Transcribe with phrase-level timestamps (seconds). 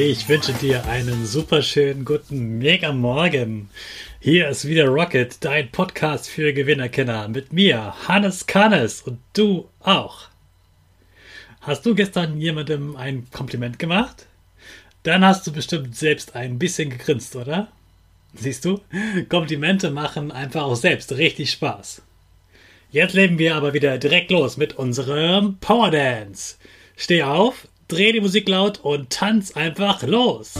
[0.00, 3.68] Ich wünsche dir einen super schönen guten Mega Morgen.
[4.20, 10.28] Hier ist wieder Rocket, dein Podcast für Gewinnerkenner mit mir, Hannes Kannes und du auch.
[11.62, 14.26] Hast du gestern jemandem ein Kompliment gemacht?
[15.02, 17.66] Dann hast du bestimmt selbst ein bisschen gegrinst, oder?
[18.34, 18.80] Siehst du,
[19.28, 22.02] Komplimente machen einfach auch selbst richtig Spaß.
[22.92, 26.54] Jetzt leben wir aber wieder direkt los mit unserem Power Dance.
[26.96, 30.54] Steh auf, dreh die Musik laut und tanz einfach los.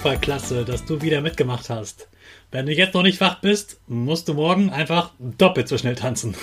[0.00, 2.08] Super klasse, dass du wieder mitgemacht hast.
[2.50, 6.34] Wenn du jetzt noch nicht wach bist, musst du morgen einfach doppelt so schnell tanzen.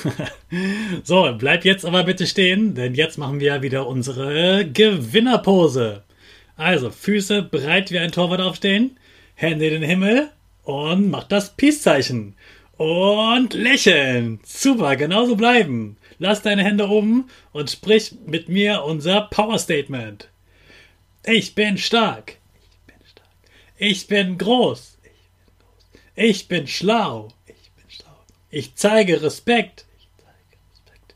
[1.04, 6.04] so, bleib jetzt aber bitte stehen, denn jetzt machen wir wieder unsere Gewinnerpose.
[6.56, 8.96] Also, Füße breit wie ein Torwart aufstehen,
[9.34, 10.30] Hände in den Himmel
[10.64, 12.36] und mach das Peace-Zeichen.
[12.78, 14.40] Und lächeln.
[14.44, 15.98] Super, genauso bleiben.
[16.20, 20.30] Lass deine Hände oben und sprich mit mir unser Power Statement.
[21.26, 22.37] Ich bin stark.
[23.80, 24.98] Ich bin groß.
[26.16, 27.28] Ich bin schlau.
[27.46, 28.26] Ich bin schlau.
[28.50, 29.86] Ich zeige Respekt.
[30.00, 31.16] Ich zeige Respekt.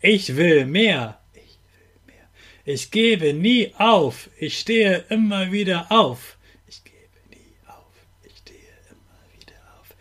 [0.00, 1.20] Ich will mehr.
[1.34, 2.28] Ich will mehr.
[2.64, 4.30] Ich gebe nie auf.
[4.38, 6.38] Ich stehe immer wieder auf.
[6.66, 6.96] Ich gebe
[7.28, 7.92] nie auf.
[8.22, 9.94] Ich stehe immer wieder auf.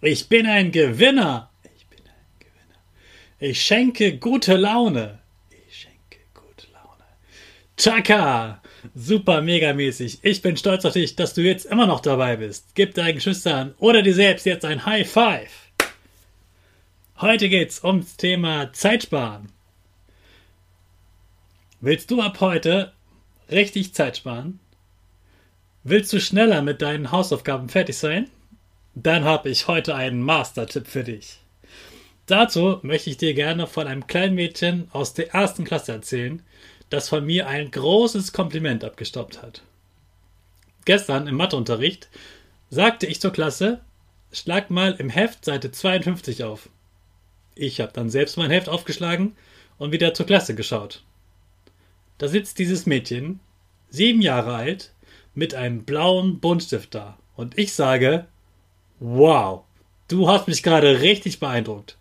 [0.00, 1.48] Ich bin ein Gewinner.
[1.76, 2.82] Ich bin ein Gewinner.
[3.38, 5.20] Ich schenke gute Laune.
[5.68, 7.06] Ich schenke gute Laune.
[7.76, 8.61] Chaka!
[8.94, 10.18] Super megamäßig.
[10.22, 12.74] Ich bin stolz auf dich, dass du jetzt immer noch dabei bist.
[12.74, 15.50] Gib deinen Geschwistern oder dir selbst jetzt ein High Five.
[17.20, 19.50] Heute geht's ums Thema Zeitsparen.
[21.80, 22.92] Willst du ab heute
[23.50, 24.58] richtig Zeit sparen?
[25.84, 28.28] Willst du schneller mit deinen Hausaufgaben fertig sein?
[28.94, 31.38] Dann habe ich heute einen Master-Tipp für dich.
[32.26, 36.42] Dazu möchte ich dir gerne von einem kleinen Mädchen aus der ersten Klasse erzählen,
[36.92, 39.62] das von mir ein großes Kompliment abgestoppt hat.
[40.84, 42.08] Gestern im Matheunterricht
[42.70, 43.80] sagte ich zur Klasse,
[44.32, 46.68] schlag mal im Heft Seite 52 auf.
[47.54, 49.36] Ich habe dann selbst mein Heft aufgeschlagen
[49.78, 51.02] und wieder zur Klasse geschaut.
[52.18, 53.40] Da sitzt dieses Mädchen,
[53.88, 54.92] sieben Jahre alt,
[55.34, 57.18] mit einem blauen Buntstift da.
[57.36, 58.26] Und ich sage,
[59.00, 59.64] wow,
[60.08, 61.96] du hast mich gerade richtig beeindruckt.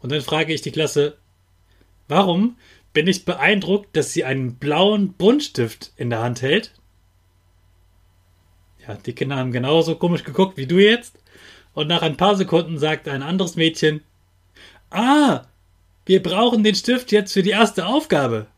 [0.00, 1.16] Und dann frage ich die Klasse,
[2.06, 2.56] warum
[2.98, 6.74] bin ich beeindruckt, dass sie einen blauen Buntstift in der Hand hält.
[8.84, 11.16] Ja, die Kinder haben genauso komisch geguckt wie du jetzt.
[11.74, 14.02] Und nach ein paar Sekunden sagte ein anderes Mädchen:
[14.90, 15.44] Ah,
[16.06, 18.48] wir brauchen den Stift jetzt für die erste Aufgabe.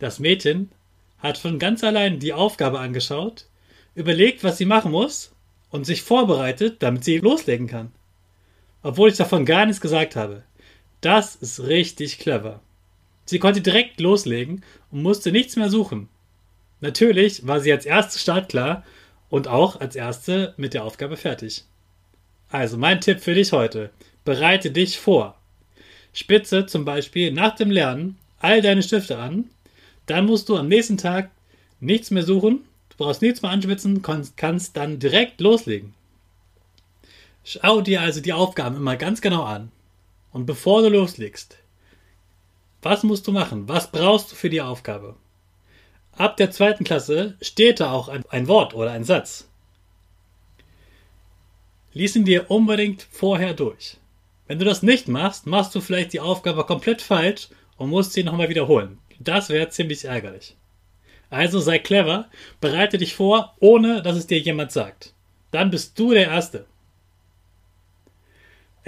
[0.00, 0.72] Das Mädchen
[1.20, 3.46] hat von ganz allein die Aufgabe angeschaut,
[3.94, 5.32] überlegt, was sie machen muss
[5.70, 7.92] und sich vorbereitet, damit sie loslegen kann.
[8.82, 10.42] Obwohl ich davon gar nichts gesagt habe.
[11.00, 12.60] Das ist richtig clever.
[13.24, 16.08] Sie konnte direkt loslegen und musste nichts mehr suchen.
[16.80, 18.84] Natürlich war sie als erste startklar
[19.28, 21.64] und auch als erste mit der Aufgabe fertig.
[22.50, 23.90] Also mein Tipp für dich heute.
[24.24, 25.38] Bereite dich vor.
[26.12, 29.50] Spitze zum Beispiel nach dem Lernen all deine Stifte an.
[30.06, 31.30] Dann musst du am nächsten Tag
[31.80, 32.64] nichts mehr suchen.
[32.88, 35.94] Du brauchst nichts mehr anschwitzen, kannst dann direkt loslegen.
[37.44, 39.70] Schau dir also die Aufgaben immer ganz genau an.
[40.32, 41.58] Und bevor du loslegst,
[42.82, 43.68] was musst du machen?
[43.68, 45.16] Was brauchst du für die Aufgabe?
[46.12, 49.48] Ab der zweiten Klasse steht da auch ein, ein Wort oder ein Satz.
[51.92, 53.96] Lies ihn dir unbedingt vorher durch.
[54.46, 58.22] Wenn du das nicht machst, machst du vielleicht die Aufgabe komplett falsch und musst sie
[58.24, 58.98] nochmal wiederholen.
[59.18, 60.56] Das wäre ziemlich ärgerlich.
[61.30, 62.28] Also sei clever,
[62.60, 65.12] bereite dich vor, ohne dass es dir jemand sagt.
[65.50, 66.66] Dann bist du der Erste.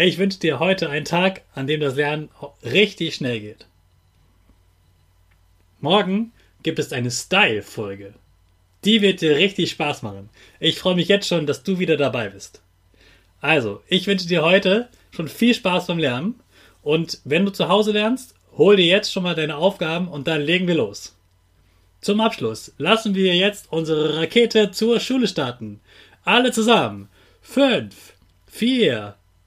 [0.03, 2.31] Ich wünsche dir heute einen Tag, an dem das Lernen
[2.65, 3.67] richtig schnell geht.
[5.79, 6.33] Morgen
[6.63, 8.15] gibt es eine Style-Folge.
[8.85, 10.31] Die wird dir richtig Spaß machen.
[10.59, 12.63] Ich freue mich jetzt schon, dass du wieder dabei bist.
[13.43, 16.41] Also, ich wünsche dir heute schon viel Spaß beim Lernen.
[16.83, 20.41] Und wenn du zu Hause lernst, hol dir jetzt schon mal deine Aufgaben und dann
[20.41, 21.15] legen wir los.
[22.01, 25.79] Zum Abschluss lassen wir jetzt unsere Rakete zur Schule starten.
[26.25, 27.11] Alle zusammen.
[27.43, 28.15] Fünf,
[28.47, 29.17] vier,